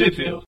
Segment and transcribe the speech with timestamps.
[0.00, 0.42] Sheffield.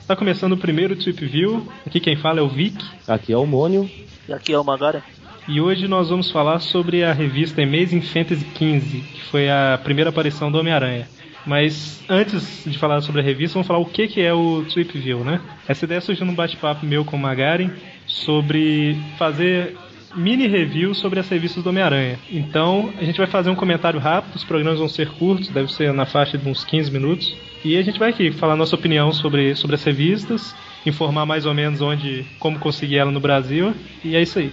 [0.00, 1.68] Está começando o primeiro Trip View.
[1.86, 2.76] Aqui quem fala é o Vic.
[3.06, 3.88] Aqui é o Mônio.
[4.28, 5.04] E aqui é o Magara.
[5.46, 10.10] E hoje nós vamos falar sobre a revista Amazing Fantasy XV, que foi a primeira
[10.10, 11.06] aparição do Homem-Aranha.
[11.46, 14.98] Mas antes de falar sobre a revista, vamos falar o que, que é o Trip
[14.98, 15.40] View, né?
[15.68, 17.70] Essa ideia surgiu num bate-papo meu com o Magaren
[18.04, 19.76] sobre fazer
[20.14, 22.18] mini review sobre as revistas do Homem-Aranha.
[22.30, 25.92] Então, a gente vai fazer um comentário rápido, os programas vão ser curtos, deve ser
[25.92, 27.36] na faixa de uns 15 minutos.
[27.64, 31.54] E a gente vai aqui falar nossa opinião sobre, sobre as revistas, informar mais ou
[31.54, 33.74] menos onde, como conseguir ela no Brasil,
[34.04, 34.52] e é isso aí.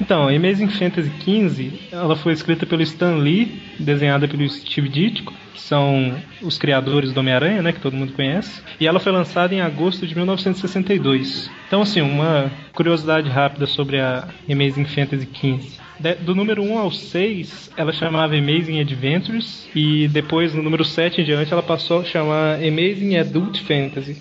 [0.00, 5.60] Então, Amazing Fantasy XV, ela foi escrita pelo Stan Lee, desenhada pelo Steve Ditko, que
[5.60, 9.60] são os criadores do Homem-Aranha, né, que todo mundo conhece, e ela foi lançada em
[9.62, 11.50] agosto de 1962.
[11.66, 15.86] Então, assim, uma curiosidade rápida sobre a Amazing Fantasy XV.
[16.20, 21.24] Do número 1 ao 6, ela chamava Amazing Adventures, e depois, no número 7 em
[21.24, 24.18] diante, ela passou a chamar Amazing Adult Fantasy.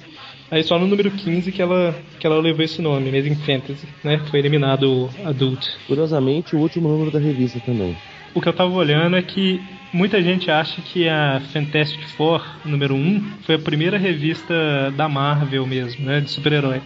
[0.51, 4.19] Aí só no número 15 que ela, que ela levou esse nome, Amazing Fantasy, né?
[4.29, 5.65] Foi eliminado o Adult.
[5.87, 7.95] Curiosamente, o último número da revista também.
[8.33, 12.93] O que eu tava olhando é que muita gente acha que a Fantastic Four, número
[12.93, 16.21] 1, foi a primeira revista da Marvel mesmo, né?
[16.21, 16.81] De super-herói.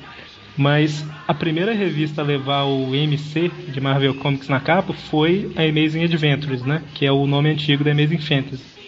[0.56, 5.64] Mas a primeira revista a levar o MC de Marvel Comics na capa foi a
[5.64, 6.82] Amazing Adventures, né?
[6.94, 8.79] Que é o nome antigo da Amazing Fantasy.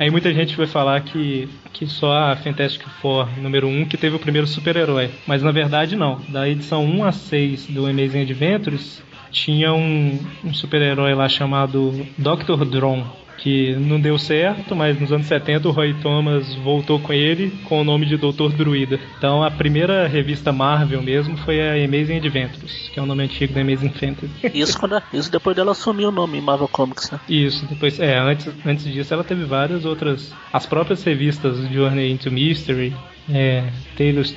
[0.00, 4.16] Aí muita gente vai falar que, que só a Fantastic Four número 1 que teve
[4.16, 5.10] o primeiro super-herói.
[5.26, 6.18] Mas na verdade não.
[6.26, 12.64] Da edição 1 a 6 do Amazing Adventures, tinha um, um super-herói lá chamado Dr.
[12.64, 13.04] Drone
[13.40, 17.80] que não deu certo, mas nos anos 70 o Roy Thomas voltou com ele com
[17.80, 19.00] o nome de Doutor Druida.
[19.18, 23.52] Então a primeira revista Marvel mesmo foi a Amazing Adventures, que é o nome antigo
[23.52, 24.30] da Amazing Fantasy.
[24.54, 27.18] Isso, quando, isso depois dela assumiu o nome Marvel Comics, né?
[27.28, 32.30] Isso, depois, é, antes, antes disso ela teve várias outras, as próprias revistas Journey into
[32.30, 32.94] Mystery,
[33.28, 33.64] é,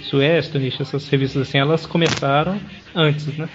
[0.10, 2.60] to Astonish, essas revistas assim, elas começaram
[2.96, 3.48] antes, né?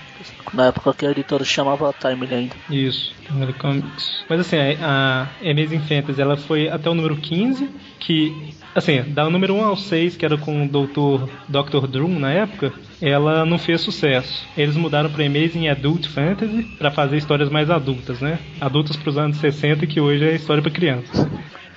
[0.52, 2.56] Na época que a editora chamava Timely ainda.
[2.70, 4.24] Isso, Timely Comics.
[4.28, 7.68] Mas assim, a, a Amazing Fantasy, ela foi até o número 15,
[8.00, 11.30] que, assim, da número 1 ao 6, que era com o Dr.
[11.48, 11.86] Dr.
[11.86, 14.46] Doom na época, ela não fez sucesso.
[14.56, 18.38] Eles mudaram para Amazing Adult Fantasy para fazer histórias mais adultas, né?
[18.60, 21.26] Adultas para os anos 60, que hoje é história para crianças.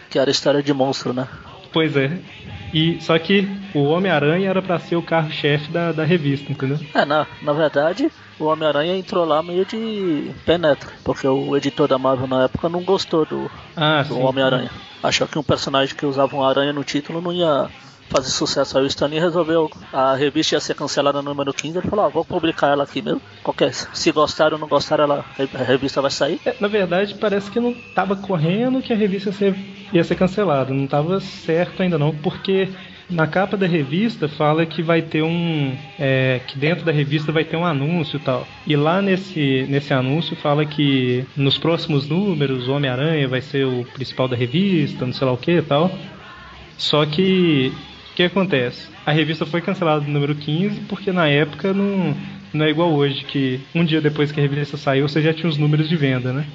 [0.09, 1.27] Que era história de monstro, né?
[1.71, 2.19] Pois é.
[2.73, 6.79] E só que o Homem-Aranha era para ser o carro-chefe da, da revista, entendeu?
[6.93, 8.09] É, na, na verdade,
[8.39, 12.81] o Homem-Aranha entrou lá meio de penetra, porque o editor da Marvel na época não
[12.81, 14.71] gostou do, ah, do Homem-Aranha.
[15.03, 17.69] Achou que um personagem que usava um aranha no título não ia
[18.11, 18.77] fazer sucesso.
[18.77, 22.09] Aí o Stan resolveu, a revista ia ser cancelada no número 15, ele falou, ah,
[22.09, 23.21] vou publicar ela aqui mesmo.
[23.43, 26.39] Qualquer, se gostar ou não gostar, ela, a revista vai sair.
[26.45, 29.55] É, na verdade, parece que não estava correndo que a revista ia ser,
[29.93, 32.69] ia ser cancelada, não estava certo ainda não, porque
[33.09, 35.75] na capa da revista fala que vai ter um.
[35.99, 38.47] É, que dentro da revista vai ter um anúncio e tal.
[38.65, 43.85] E lá nesse, nesse anúncio fala que nos próximos números o Homem-Aranha vai ser o
[43.93, 45.91] principal da revista, não sei lá o que e tal.
[46.77, 47.71] Só que
[48.21, 48.87] que acontece?
[49.05, 52.15] A revista foi cancelada no número 15 porque na época não,
[52.53, 55.49] não é igual hoje, que um dia depois que a revista saiu você já tinha
[55.49, 56.45] os números de venda, né?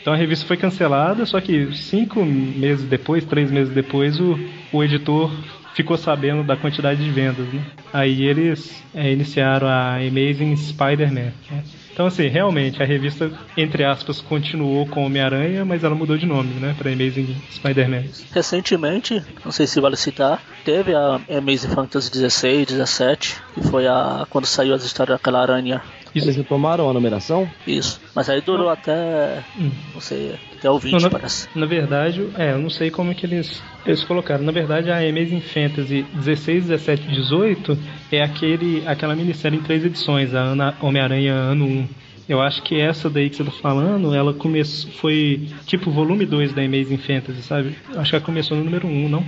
[0.00, 4.38] Então a revista foi cancelada, só que cinco meses depois, três meses depois, o,
[4.72, 5.30] o editor
[5.74, 7.62] ficou sabendo da quantidade de vendas, né?
[7.92, 11.32] Aí eles é, iniciaram a Amazing Spider-Man.
[11.50, 11.62] Né?
[11.98, 16.54] Então, assim, realmente, a revista, entre aspas, continuou com Homem-Aranha, mas ela mudou de nome,
[16.60, 16.72] né?
[16.78, 18.04] Pra Amazing Spider-Man.
[18.32, 24.24] Recentemente, não sei se vale citar, teve a Amazing Fantasy 16, 17, que foi a
[24.30, 25.82] quando saiu as histórias daquela aranha
[26.14, 26.26] isso.
[26.26, 27.48] Eles retomaram a numeração?
[27.66, 28.00] Isso.
[28.14, 29.42] Mas aí durou até.
[29.58, 29.70] Hum.
[29.94, 31.48] Não sei, até o 20, não, na, parece.
[31.54, 34.44] Na verdade, é, eu não sei como é que eles, eles colocaram.
[34.44, 37.78] Na verdade, a Amazing Fantasy 16, 17 18
[38.12, 41.88] é aquele, aquela minissérie em três edições, a Homem-Aranha Ano 1.
[42.28, 44.90] Eu acho que essa daí que você tá falando, ela começou.
[44.92, 47.74] Foi tipo volume 2 da Amazing Fantasy, sabe?
[47.96, 49.24] Acho que ela começou no número 1, não?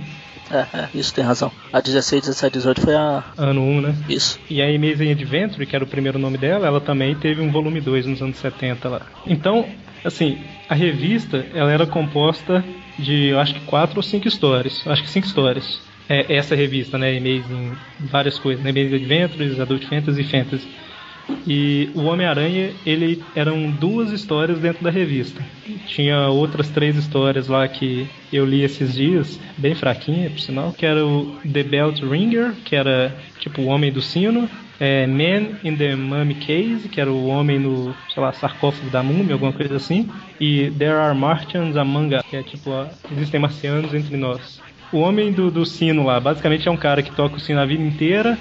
[0.51, 1.51] É, é, isso tem razão.
[1.71, 3.23] A 16, 17, 18 foi a.
[3.37, 3.95] Ano 1, né?
[4.09, 4.39] Isso.
[4.49, 7.79] E a Amazing Adventure, que era o primeiro nome dela, ela também teve um volume
[7.81, 9.01] 2 nos anos 70 lá.
[9.25, 9.65] Então,
[10.03, 10.37] assim,
[10.69, 12.63] a revista, ela era composta
[12.99, 14.85] de, eu acho que quatro ou cinco histórias.
[14.85, 15.79] Acho que cinco histórias.
[16.09, 17.17] É, essa revista, né?
[17.17, 18.71] Amazing, várias coisas, né?
[18.71, 20.67] Amazing Adventures, Adult Fantasy e Fantasy.
[21.47, 25.41] E o Homem-Aranha, ele eram duas histórias dentro da revista.
[25.87, 30.85] Tinha outras três histórias lá que eu li esses dias, bem fraquinha, por sinal, que
[30.85, 34.49] era o The Belt Ringer, que era tipo o Homem do Sino,
[34.81, 39.03] é, Man in the Mummy Case, que era o homem no, sei lá, sarcófago da
[39.03, 43.39] múmia, alguma coisa assim, e There Are Martians Among Us, que é tipo, ó, existem
[43.39, 44.59] marcianos entre nós.
[44.91, 47.65] O homem do, do sino lá, basicamente é um cara que toca o sino a
[47.65, 48.39] vida inteira,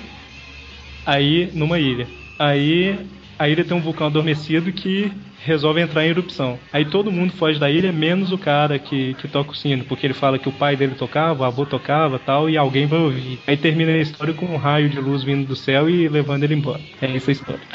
[1.05, 2.07] aí numa ilha.
[2.41, 2.99] Aí
[3.39, 5.13] a ilha tem um vulcão adormecido que
[5.45, 6.59] resolve entrar em erupção.
[6.73, 10.07] Aí todo mundo foge da ilha, menos o cara que, que toca o sino, porque
[10.07, 13.39] ele fala que o pai dele tocava, o avô tocava tal, e alguém vai ouvir.
[13.47, 16.55] Aí termina a história com um raio de luz vindo do céu e levando ele
[16.55, 16.81] embora.
[17.03, 17.61] É essa a história.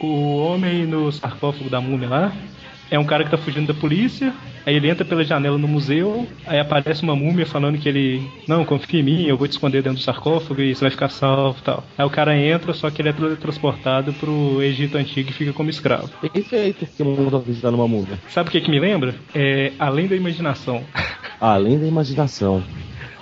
[0.00, 2.32] O homem no sarcófago da múmia lá,
[2.94, 4.32] é um cara que tá fugindo da polícia,
[4.64, 8.64] aí ele entra pela janela no museu, aí aparece uma múmia falando que ele, não,
[8.64, 11.58] confia em mim, eu vou te esconder dentro do sarcófago e você vai ficar salvo
[11.60, 11.84] e tal.
[11.98, 15.70] Aí o cara entra, só que ele é transportado pro Egito Antigo e fica como
[15.70, 16.08] escravo.
[16.20, 18.18] Perfeito, que o mundo visitando uma múmia.
[18.28, 19.14] Sabe o que que me lembra?
[19.34, 20.82] É Além da Imaginação.
[21.40, 22.62] Além da imaginação.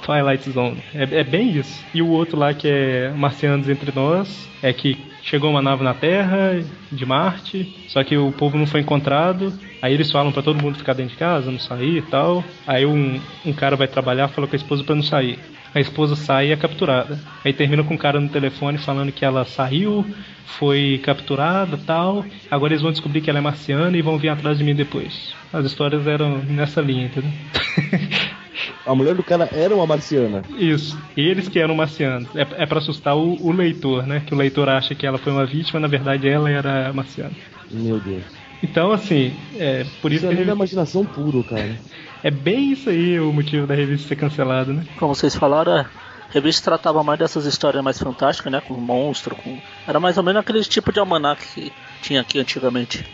[0.02, 0.82] Twilight Zone.
[0.94, 1.84] É, é bem isso.
[1.94, 5.94] E o outro lá que é Marcianos Entre Nós, é que chegou uma nave na
[5.94, 9.52] Terra, de Marte, só que o povo não foi encontrado.
[9.80, 12.44] Aí eles falam para todo mundo ficar dentro de casa, não sair e tal.
[12.66, 15.38] Aí um, um cara vai trabalhar, fala com a esposa para não sair.
[15.74, 17.18] A esposa sai e é capturada.
[17.44, 20.04] Aí termina com um cara no telefone falando que ela saiu,
[20.44, 22.24] foi capturada tal.
[22.50, 25.34] Agora eles vão descobrir que ela é marciana e vão vir atrás de mim depois.
[25.52, 27.32] As histórias eram nessa linha, entendeu?
[28.84, 30.42] A mulher do cara era uma marciana.
[30.58, 30.98] Isso.
[31.16, 32.28] Eles que eram marcianos.
[32.34, 34.22] É, é para assustar o, o, leitor, né?
[34.26, 37.32] Que o leitor acha que ela foi uma vítima, na verdade ela era marciana.
[37.70, 38.24] Meu Deus.
[38.62, 40.50] Então, assim, é por isso, isso que.
[40.50, 41.76] É imaginação puro, cara.
[42.22, 44.84] É bem isso aí o motivo da revista ser cancelada, né?
[44.96, 45.86] Como vocês falaram, a
[46.30, 48.60] revista tratava mais dessas histórias mais fantásticas, né?
[48.60, 49.58] Com monstro, com.
[49.86, 53.04] Era mais ou menos aquele tipo de almanac que tinha aqui antigamente.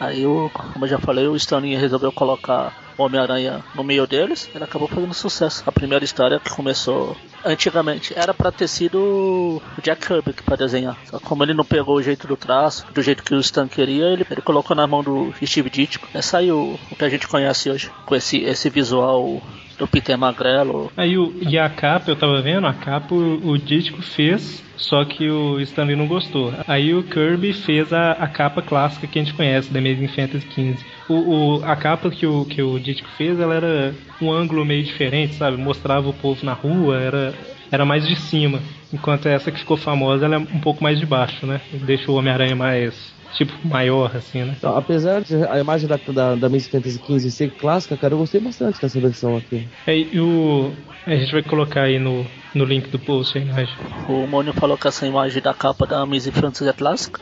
[0.00, 4.64] Aí, eu, como eu já falei, o Stanley resolveu colocar Homem-Aranha no meio deles, ele
[4.64, 5.62] acabou fazendo sucesso.
[5.66, 10.96] A primeira história que começou antigamente era para ter sido o Jack Kirby para desenhar.
[11.06, 14.06] Só como ele não pegou o jeito do traço, do jeito que o Stan queria,
[14.06, 16.08] ele, ele colocou na mão do Steve Ditko.
[16.12, 19.42] É saiu o que a gente conhece hoje, com esse, esse visual
[19.80, 20.92] do Peter Magrelo.
[20.94, 25.28] Aí o, e a capa, eu tava vendo, a capa o, o fez, só que
[25.30, 26.52] o Stanley não gostou.
[26.68, 30.46] Aí o Kirby fez a, a capa clássica que a gente conhece, da Amazing Fantasy
[30.50, 30.76] XV.
[31.08, 34.84] O, o, a capa que o, que o Ditko fez, ela era um ângulo meio
[34.84, 35.56] diferente, sabe?
[35.56, 37.34] Mostrava o povo na rua, era,
[37.72, 38.60] era mais de cima.
[38.92, 41.60] Enquanto essa que ficou famosa, ela é um pouco mais de baixo, né?
[41.72, 44.54] Deixa o Homem-Aranha mais tipo, maior, assim, né?
[44.56, 48.18] Então, apesar de a imagem da, da, da Amazing Fantasy XV ser clássica, cara, eu
[48.18, 49.66] gostei bastante dessa versão aqui.
[49.86, 50.72] É, e o...
[51.06, 53.74] A gente vai colocar aí no, no link do post a imagem.
[54.08, 57.20] O Mônio falou que essa imagem da capa da Amazing Fantasy é clássica.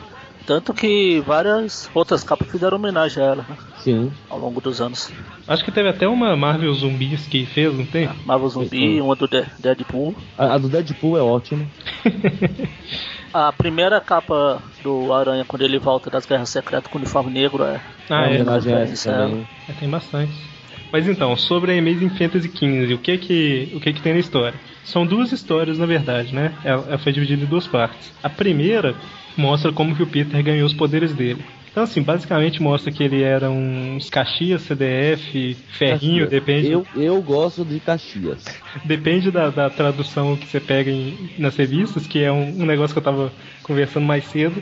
[0.49, 3.55] Tanto que várias outras capas fizeram homenagem a ela, né?
[3.77, 4.11] Sim.
[4.27, 5.13] Ao longo dos anos.
[5.47, 8.09] Acho que teve até uma Marvel Zumbis que fez, não tem?
[8.25, 9.29] Marvel Zumbi, uma do
[9.59, 10.15] Deadpool.
[10.35, 11.67] A, a do Deadpool é ótima.
[13.31, 17.63] A primeira capa do Aranha, quando ele volta das Guerras Secretas com o uniforme negro,
[17.63, 17.79] é.
[18.09, 18.29] Ah, é.
[18.29, 19.47] homenagem a essa também.
[19.67, 20.33] É, tem bastante.
[20.91, 24.19] Mas então, sobre a Amazing Fantasy XV, o que que, o que que tem na
[24.19, 24.59] história?
[24.83, 26.55] São duas histórias, na verdade, né?
[26.63, 28.11] Ela, ela foi dividida em duas partes.
[28.23, 28.95] A primeira
[29.39, 31.43] mostra como que o Peter ganhou os poderes dele.
[31.71, 36.29] Então, assim, basicamente mostra que ele era uns Caxias, CDF, Ferrinho, Caxias.
[36.29, 36.71] depende.
[36.71, 38.43] Eu, eu gosto de Caxias.
[38.83, 42.93] Depende da, da tradução que você pega em, nas revistas, que é um, um negócio
[42.93, 43.31] que eu tava
[43.63, 44.61] conversando mais cedo,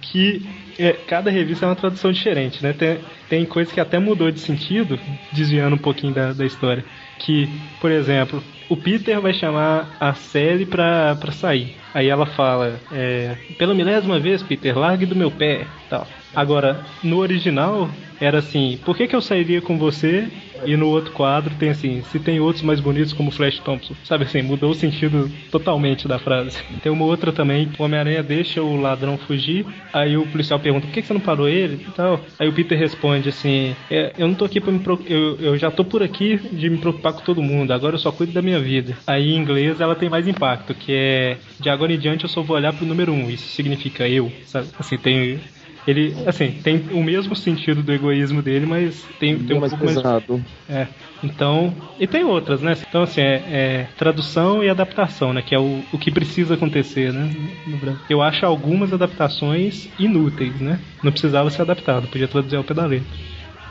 [0.00, 0.42] que
[0.78, 2.72] é, cada revista é uma tradução diferente, né?
[2.72, 4.98] Tem, tem coisa que até mudou de sentido,
[5.32, 6.84] desviando um pouquinho da, da história.
[7.18, 7.48] Que,
[7.80, 11.76] por exemplo, o Peter vai chamar a Sally pra, pra sair.
[11.94, 16.06] Aí ela fala, é, pela milésima vez, Peter, largue do meu pé, tal.
[16.36, 17.88] Agora, no original,
[18.20, 20.28] era assim, por que, que eu sairia com você?
[20.64, 23.94] E no outro quadro tem assim, se tem outros mais bonitos como Flash Thompson.
[24.04, 26.58] Sabe assim, mudou o sentido totalmente da frase.
[26.82, 30.94] Tem uma outra também, o Homem-Aranha deixa o ladrão fugir, aí o policial pergunta, por
[30.94, 31.84] que, que você não parou ele?
[31.88, 32.20] E tal.
[32.38, 35.58] Aí o Peter responde assim, é, eu não tô aqui pra me preocupar, eu, eu
[35.58, 38.42] já tô por aqui de me preocupar com todo mundo, agora eu só cuido da
[38.42, 38.96] minha vida.
[39.06, 42.42] Aí em inglês ela tem mais impacto, que é, de agora em diante eu só
[42.42, 44.68] vou olhar pro número um, isso significa eu, sabe?
[44.78, 45.38] Assim, tem
[45.86, 49.86] ele, assim, tem o mesmo sentido do egoísmo dele, mas tem, tem um mais pouco
[49.86, 50.38] pesado.
[50.38, 50.44] mais.
[50.68, 50.88] É.
[51.22, 51.72] Então.
[51.98, 52.74] E tem outras, né?
[52.88, 55.42] Então, assim, é, é tradução e adaptação, né?
[55.42, 57.30] Que é o, o que precisa acontecer, né?
[57.66, 58.00] No Brasil.
[58.08, 60.80] Eu acho algumas adaptações inúteis, né?
[61.02, 63.08] Não precisava ser adaptado, podia traduzir ao pé da letra.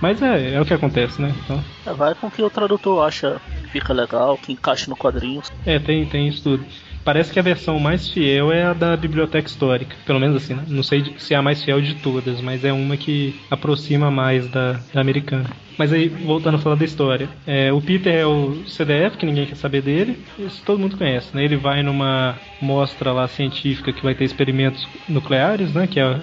[0.01, 1.33] Mas é, é o que acontece, né?
[1.43, 4.95] Então, É, Vai com o que o tradutor acha que fica legal, que encaixa no
[4.95, 5.41] quadrinho.
[5.65, 6.65] é, tem, tem isso tudo.
[7.05, 9.95] Parece que a versão mais fiel é a da biblioteca histórica.
[10.07, 10.63] Pelo menos assim, né?
[10.67, 14.47] Não sei se é a mais fiel de todas, mas é uma que aproxima mais
[14.49, 15.45] da, da americana.
[15.77, 19.45] Mas aí, voltando a falar da história, é, o Peter é o CDF, que ninguém
[19.45, 21.43] quer saber dele, isso todo mundo conhece, né?
[21.43, 25.85] Ele vai numa mostra lá científica que vai ter experimentos nucleares, né?
[25.85, 26.19] Que é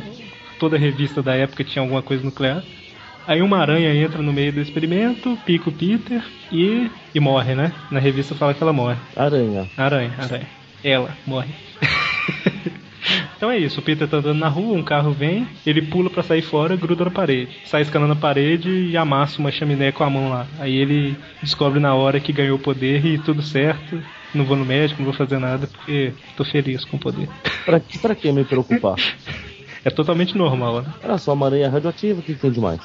[0.58, 2.60] toda revista da época tinha alguma coisa nuclear.
[3.24, 7.72] Aí uma aranha entra no meio do experimento, pica o Peter e, e morre, né?
[7.88, 8.96] Na revista fala que ela morre.
[9.14, 9.68] Aranha.
[9.76, 10.61] Aranha, aranha.
[10.84, 11.52] Ela morre.
[13.36, 16.22] então é isso, o Peter tá andando na rua, um carro vem, ele pula para
[16.22, 17.56] sair fora, gruda na parede.
[17.64, 20.46] Sai escalando a parede e amassa uma chaminé com a mão lá.
[20.58, 24.02] Aí ele descobre na hora que ganhou o poder e tudo certo.
[24.34, 27.28] Não vou no médico, não vou fazer nada porque tô feliz com o poder.
[27.64, 28.96] Pra, pra que me preocupar?
[29.84, 30.94] É totalmente normal, né?
[31.02, 32.80] Era só uma aranha radioativa, o que, tem demais?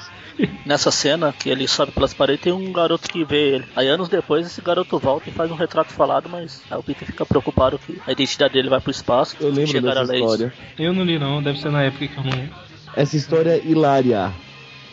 [0.66, 3.64] Nessa cena que ele sobe pelas paredes, tem um garoto que vê ele.
[3.76, 7.06] Aí anos depois esse garoto volta e faz um retrato falado, mas aí o Peter
[7.06, 9.36] fica preocupado que a identidade dele vai pro espaço.
[9.40, 10.52] Eu lembro chegar dessa história.
[10.78, 12.48] Eu não li não, deve ser na época que eu não.
[12.94, 14.32] Essa história é hilária.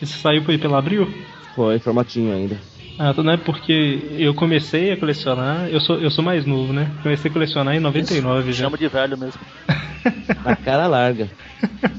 [0.00, 1.12] Isso saiu por- pela Abril?
[1.54, 2.56] Foi formatinho ainda.
[2.98, 6.90] Ah, não é porque eu comecei a colecionar, eu sou, eu sou mais novo, né?
[7.02, 8.64] Comecei a colecionar em 99 já.
[8.64, 9.40] Chama de velho mesmo.
[10.44, 11.28] Na cara larga.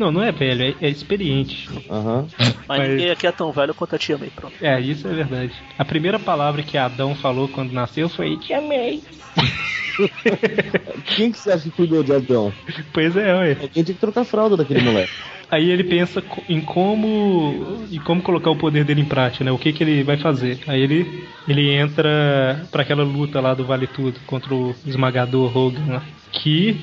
[0.00, 1.68] Não, não é velho, é, é experiente.
[1.90, 2.26] Aham.
[2.38, 4.54] Mas, Mas- ninguém aqui é tão velho quanto a tia May, pronto.
[4.62, 5.52] É, isso é verdade.
[5.78, 9.02] A primeira palavra que Adão falou quando nasceu foi Te amei.
[11.04, 12.50] Quem que você acha que cuidou de Adão?
[12.94, 13.50] Pois é, ué.
[13.60, 15.12] Alguém tinha que trocar a fralda daquele moleque.
[15.50, 19.50] Aí ele pensa em como em como colocar o poder dele em prática, né?
[19.50, 20.60] O que que ele vai fazer?
[20.68, 25.94] Aí ele ele entra pra aquela luta lá do Vale Tudo contra o esmagador Hogan,
[25.94, 26.80] lá, que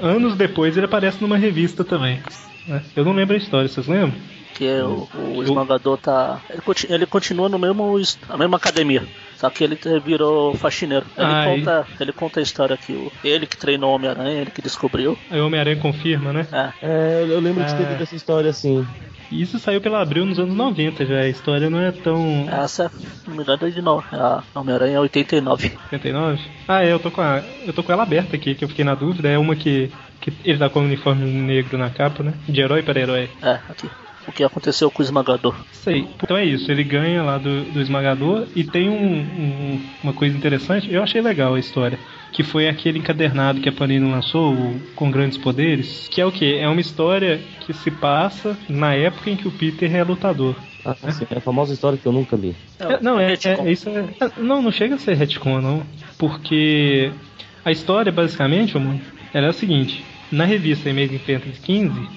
[0.00, 2.20] anos depois ele aparece numa revista também.
[2.66, 2.82] né?
[2.94, 4.14] Eu não lembro a história, vocês lembram?
[4.54, 6.40] Que é o, o esmagador tá.
[6.50, 7.96] Ele, conti- ele continua no mesmo.
[8.28, 9.04] na mesma academia.
[9.36, 11.06] Só que ele virou faxineiro.
[11.16, 14.50] Ele, Ah, conta, ele conta a história que o, ele que treinou o Homem-Aranha, ele
[14.50, 15.16] que descobriu.
[15.30, 16.46] Aí o Homem-Aranha confirma, né?
[16.50, 17.90] É, É, eu- lembro de ter Ah.
[17.90, 18.84] lido essa história assim.
[19.30, 21.20] E isso saiu pela Abril nos anos 90 já.
[21.20, 22.48] A história não é tão.
[22.50, 22.90] essa é,
[23.28, 24.04] não me engano, é de novo.
[24.10, 25.70] A Homem-Aranha é 89.
[25.90, 26.40] 79?
[26.66, 28.84] Ah, é, eu tô com a, eu tô com ela aberta aqui, que eu fiquei
[28.84, 29.28] na dúvida.
[29.28, 32.32] É uma que, que ele tá com o uniforme negro na capa, né?
[32.48, 33.30] De herói para herói.
[33.42, 33.88] É, aqui.
[34.28, 35.54] O que aconteceu com o esmagador.
[35.72, 36.06] Isso aí.
[36.22, 40.36] Então é isso, ele ganha lá do, do esmagador e tem um- um- uma coisa
[40.36, 41.98] interessante, eu achei legal a história.
[42.30, 46.08] Que foi aquele encadernado que a Panini lançou, o Com Grandes Poderes.
[46.10, 46.56] Que é o que?
[46.58, 50.54] É uma história que se passa na época em que o Peter é lutador.
[50.84, 52.54] Ah, sim, é a famosa história que eu nunca li.
[52.78, 53.66] É, não, é, retcon.
[53.66, 55.82] é- isso é, é- Não, não chega a ser retcon, não.
[56.18, 57.10] Porque
[57.64, 59.00] a história, basicamente, amor,
[59.32, 62.08] ela é a seguinte: na revista Amazing Fantasy 15,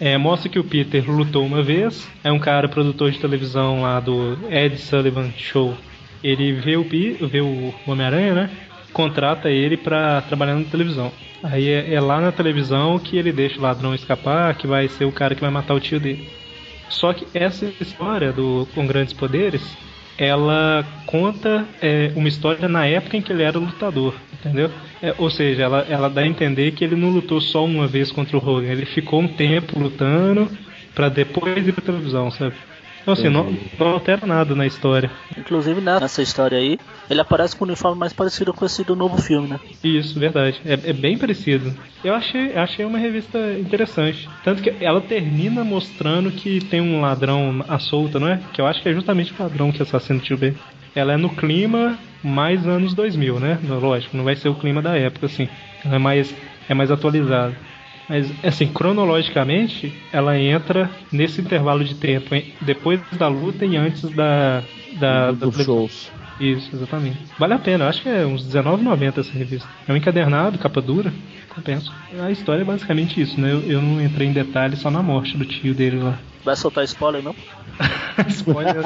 [0.00, 3.98] é, mostra que o Peter lutou uma vez, é um cara produtor de televisão lá
[3.98, 5.76] do Ed Sullivan Show.
[6.22, 8.50] Ele vê o, vê o Homem-Aranha, né?
[8.92, 11.12] Contrata ele pra trabalhar na televisão.
[11.42, 15.04] Aí é, é lá na televisão que ele deixa o ladrão escapar, que vai ser
[15.04, 16.28] o cara que vai matar o tio dele.
[16.88, 19.62] Só que essa história do Com Grandes Poderes,
[20.18, 24.70] ela conta é, uma história na época em que ele era lutador, entendeu?
[25.00, 28.10] É, ou seja, ela, ela dá a entender que ele não lutou só uma vez
[28.10, 30.50] contra o Hogan, ele ficou um tempo lutando
[30.94, 32.54] pra depois ir pra televisão, sabe?
[33.08, 35.10] Então assim, não, não altera nada na história.
[35.34, 38.94] Inclusive né, nessa história aí, ele aparece com o uniforme mais parecido com esse do
[38.94, 39.58] novo filme, né?
[39.82, 40.60] Isso, verdade.
[40.66, 41.74] É, é bem parecido.
[42.04, 44.28] Eu achei, achei uma revista interessante.
[44.44, 48.40] Tanto que ela termina mostrando que tem um ladrão à solta, não é?
[48.52, 50.54] Que eu acho que é justamente o ladrão que assassina o tio Ben.
[50.94, 53.58] Ela é no clima mais anos 2000, né?
[53.64, 55.48] Lógico, não vai ser o clima da época, assim.
[55.82, 56.34] Ela é mais,
[56.68, 57.56] é mais atualizada.
[58.08, 64.62] Mas, assim, cronologicamente, ela entra nesse intervalo de tempo, depois da luta e antes da.
[64.94, 66.10] da, da dos shows.
[66.40, 67.18] isso, exatamente.
[67.38, 69.68] Vale a pena, eu acho que é uns R$19,90 essa revista.
[69.86, 71.12] É um encadernado, capa dura,
[71.50, 71.92] compensa.
[72.18, 73.52] A história é basicamente isso, né?
[73.52, 76.18] Eu, eu não entrei em detalhes só na morte do tio dele lá.
[76.48, 77.34] Vai soltar spoiler, não?
[78.28, 78.82] spoiler,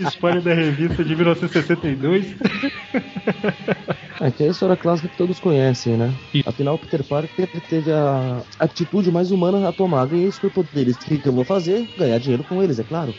[0.00, 2.34] spoiler da revista de 1962.
[4.18, 6.10] É que é a história clássica que todos conhecem, né?
[6.32, 6.48] Isso.
[6.48, 10.06] Afinal, o Peter Parker teve a atitude mais humana a tomar.
[10.06, 10.96] Ganhei superpoderes.
[10.96, 11.86] O que, que eu vou fazer?
[11.98, 13.14] Ganhar dinheiro com eles, é claro.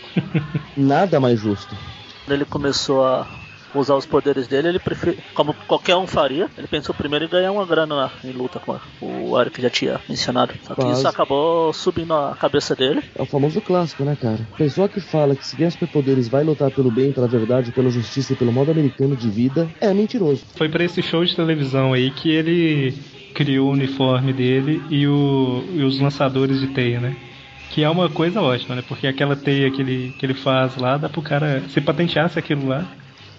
[0.75, 1.77] Nada mais justo.
[2.25, 3.27] Quando ele começou a
[3.79, 7.51] usar os poderes dele, ele prefere, como qualquer um faria, ele pensou primeiro em ganhar
[7.51, 10.53] uma grana lá, em luta com o Eric já tinha mencionado.
[10.63, 10.99] Só que Quase.
[10.99, 13.01] isso acabou subindo a cabeça dele.
[13.17, 14.39] É o famoso clássico, né, cara?
[14.57, 18.33] Pessoa que fala que se ganhar superpoderes vai lutar pelo bem, pela verdade, pela justiça
[18.33, 20.45] e pelo modo americano de vida, é mentiroso.
[20.55, 22.93] Foi pra esse show de televisão aí que ele
[23.33, 27.15] criou o uniforme dele e, o- e os lançadores de teia, né?
[27.69, 28.83] Que é uma coisa ótima, né?
[28.87, 31.61] Porque aquela teia que ele, que ele faz lá, dá pro cara.
[31.69, 32.83] Se patenteasse aquilo lá,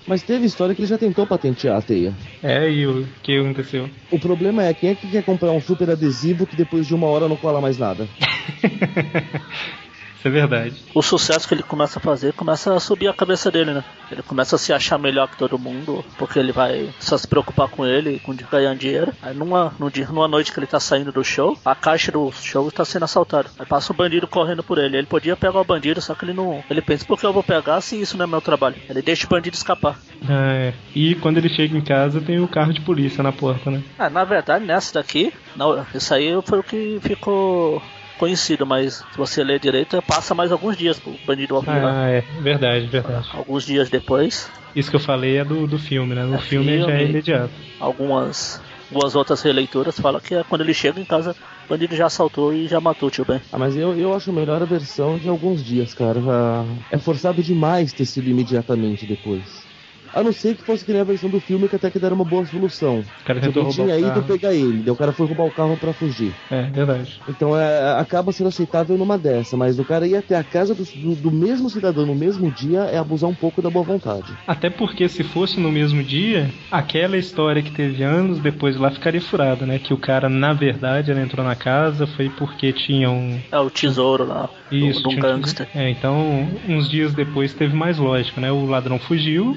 [0.08, 2.14] Mas teve história que ele já tentou patentear a teia.
[2.42, 3.90] É, e o que aconteceu?
[4.10, 7.06] O problema é quem é que quer comprar um super adesivo que depois de uma
[7.06, 8.08] hora não cola mais nada?
[10.18, 10.74] Isso é verdade.
[10.94, 13.84] O sucesso que ele começa a fazer começa a subir a cabeça dele, né?
[14.10, 17.68] Ele começa a se achar melhor que todo mundo, porque ele vai só se preocupar
[17.68, 19.12] com ele, com ganhar dinheiro.
[19.22, 22.32] Aí numa, num dia, numa noite que ele tá saindo do show, a caixa do
[22.32, 23.48] show está sendo assaltada.
[23.58, 24.96] Aí passa um bandido correndo por ele.
[24.96, 26.64] Ele podia pegar o bandido, só que ele não.
[26.68, 28.76] Ele pensa, por que eu vou pegar se isso não é meu trabalho?
[28.88, 29.98] Ele deixa o bandido escapar.
[30.28, 33.82] É, e quando ele chega em casa tem o carro de polícia na porta, né?
[33.98, 37.80] Ah, na verdade, nessa daqui, não, isso aí foi o que ficou
[38.18, 41.86] conhecido, mas se você ler direito, passa mais alguns dias pro bandido aviar.
[41.86, 43.28] Ah, é, verdade, verdade.
[43.32, 44.50] Alguns dias depois.
[44.74, 46.24] Isso que eu falei é do, do filme, né?
[46.24, 47.54] No é filme, filme já é imediato.
[47.80, 48.60] Algumas,
[48.90, 51.34] algumas outras releituras falam que é quando ele chega em casa,
[51.64, 53.40] o bandido já assaltou e já matou o tio Ben.
[53.52, 56.20] Ah, mas eu, eu acho melhor a versão de alguns dias, cara.
[56.20, 59.67] Ah, é forçado demais ter sido imediatamente depois.
[60.18, 62.16] A não ser que fosse que nem a versão do filme que até que deram
[62.16, 63.04] uma boa solução.
[63.20, 65.76] O cara tentou roubar tinha ido pegar ele, daí o cara foi roubar o carro
[65.76, 66.34] para fugir.
[66.50, 67.20] É, verdade.
[67.28, 70.82] Então é, acaba sendo aceitável numa dessa, mas o cara ir até a casa do,
[70.82, 74.32] do, do, mesmo cidadão no mesmo dia é abusar um pouco da boa vontade.
[74.44, 79.20] Até porque se fosse no mesmo dia, aquela história que teve anos depois lá ficaria
[79.20, 79.78] furada, né?
[79.78, 83.38] Que o cara, na verdade, ele entrou na casa foi porque tinha um.
[83.52, 84.50] É o tesouro lá.
[84.72, 85.68] Isso, do, do um gangster.
[85.72, 88.50] É, então uns dias depois teve mais lógica, né?
[88.50, 89.56] O ladrão fugiu,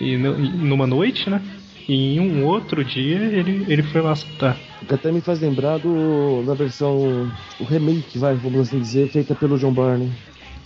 [0.00, 1.40] e numa noite, né?
[1.88, 4.56] E em um outro dia ele, ele foi lá assaltar.
[4.88, 9.58] Até me faz lembrar do, da versão, o remake, vai, vamos assim dizer, feita pelo
[9.58, 10.10] John Barney.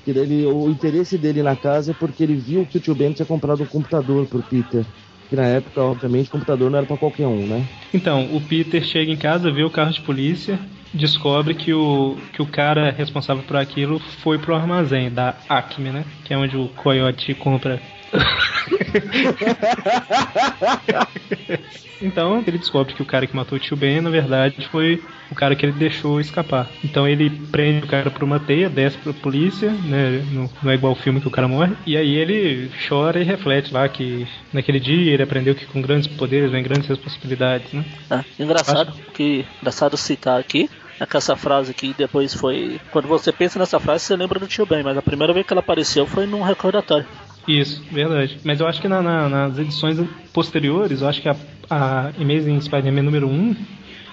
[0.05, 3.13] Que ele, o interesse dele na casa é porque ele viu que o tio Ben
[3.13, 4.85] tinha comprado um computador pro Peter.
[5.29, 7.65] Que na época, obviamente, o computador não era para qualquer um, né?
[7.95, 10.59] Então, o Peter chega em casa, vê o carro de polícia,
[10.93, 16.05] descobre que o, que o cara responsável por aquilo foi pro armazém da Acme, né?
[16.25, 17.81] Que é onde o Coyote compra
[22.03, 25.35] então ele descobre que o cara que matou o tio Ben, na verdade, foi o
[25.35, 26.69] cara que ele deixou escapar.
[26.85, 30.25] Então ele prende o cara por uma teia, desce pra polícia, né?
[30.33, 31.75] Não, não é igual o filme que o cara morre.
[31.87, 36.09] E aí ele chora e reflete lá que naquele dia ele aprendeu que com grandes
[36.09, 37.85] poderes vem grandes responsabilidades, né?
[38.11, 39.13] É, engraçado Acho...
[39.13, 40.69] que engraçado citar aqui
[41.01, 42.79] é que essa frase aqui depois foi.
[42.91, 45.53] Quando você pensa nessa frase, você lembra do tio Ben, mas a primeira vez que
[45.53, 47.07] ela apareceu foi num recordatório.
[47.47, 48.39] Isso, verdade.
[48.45, 49.99] Mas eu acho que na, na, nas edições
[50.33, 51.37] posteriores, eu acho que a,
[51.69, 53.57] a Amazing Spider-Man número 1,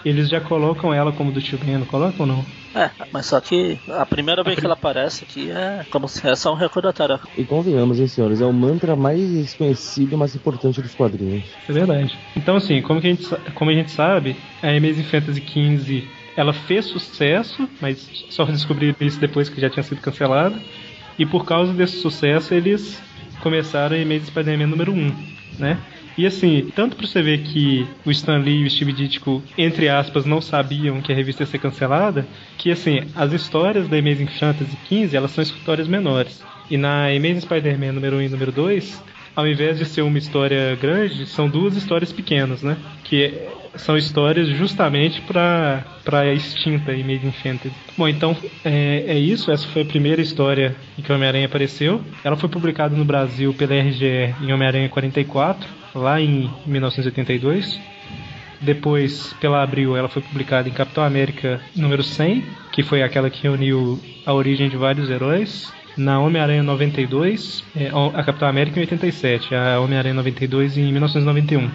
[0.05, 2.45] eles já colocam ela como do tio Ben, não colocam ou não?
[2.75, 6.35] É, mas só que a primeira vez que ela aparece aqui é como se é
[6.35, 7.19] só um recordatório.
[7.35, 11.43] E convenhamos, hein, senhores, é o mantra mais conhecido e mais importante dos quadrinhos.
[11.67, 12.17] É verdade.
[12.35, 16.53] Então, assim, como, que a, gente, como a gente sabe, a Amazing Fantasy XV ela
[16.53, 20.61] fez sucesso, mas só descobriram isso depois que já tinha sido cancelada.
[21.17, 23.01] E por causa desse sucesso, eles
[23.47, 25.15] começaram em Amazing Spider-Man número 1,
[25.57, 25.79] né?
[26.17, 29.87] E assim, tanto pra você ver que o Stan Lee e o Steve Ditko, entre
[29.87, 34.27] aspas, não sabiam que a revista ia ser cancelada, que assim, as histórias da Amazing
[34.27, 36.43] Fantasy 15, elas são histórias menores.
[36.69, 39.01] E na Amazing Spider-Man número 1 e número 2,
[39.37, 42.75] ao invés de ser uma história grande, são duas histórias pequenas, né?
[43.03, 43.31] Que
[43.75, 47.71] são histórias justamente para para extinta e Made in Fantasy.
[47.95, 49.51] Bom, então é, é, isso.
[49.51, 52.01] Essa foi a primeira história em que Homem-Aranha apareceu.
[52.23, 57.79] Ela foi publicada no Brasil pela RGE em Homem-Aranha 44, lá em 1982.
[58.59, 63.43] Depois, pela Abril, ela foi publicada em Capitão América número 100, que foi aquela que
[63.43, 69.55] reuniu a origem de vários heróis na Homem-Aranha 92, é, a Capitão América em 87,
[69.55, 71.69] a Homem-Aranha 92 em 1991.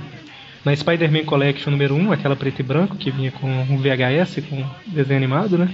[0.64, 4.64] Na Spider-Man Collection número 1, aquela preto e branco que vinha com um VHS, com
[4.86, 5.68] desenho animado, né?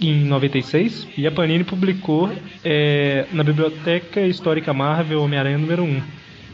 [0.00, 1.06] Em 96.
[1.16, 2.30] E a Panini publicou
[2.64, 6.02] é, na Biblioteca Histórica Marvel Homem-Aranha número 1.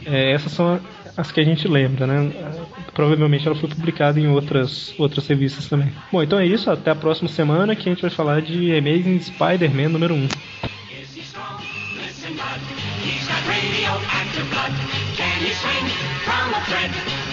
[0.05, 0.79] É, essas são
[1.17, 2.31] as que a gente lembra, né?
[2.93, 5.91] Provavelmente ela foi publicada em outras, outras revistas também.
[6.11, 6.69] Bom, então é isso.
[6.69, 10.27] Até a próxima semana que a gente vai falar de Amazing Spider-Man número 1.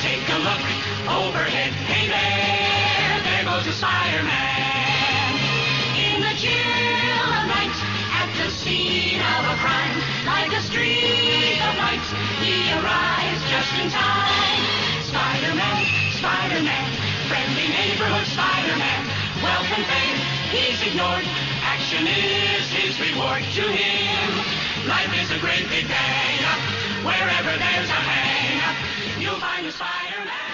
[0.01, 0.65] Take a look
[1.11, 1.73] overhead.
[1.91, 5.33] Hey there, there goes the Spider-Man.
[5.99, 7.77] In the chill of night,
[8.15, 12.07] at the scene of a crime, like a streak of light,
[12.41, 14.63] he arrives just in time.
[15.07, 15.83] Spider-Man,
[16.19, 16.89] Spider-Man,
[17.27, 19.03] friendly neighborhood Spider-Man.
[19.43, 20.19] Wealth and fame,
[20.51, 21.27] he's ignored.
[21.63, 24.58] Action is his reward to him.
[24.89, 26.39] Life is a great big day.
[27.05, 30.48] Wherever there's a hang, you'll find a Spider-Man.